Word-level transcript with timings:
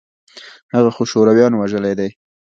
هغه 0.75 0.89
خو 0.95 1.03
شورويانو 1.11 1.59
وژلى 1.59 1.91
دى. 1.99 2.09